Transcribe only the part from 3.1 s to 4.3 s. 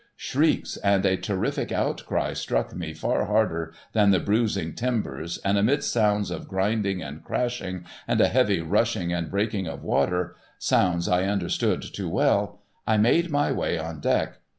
harder than the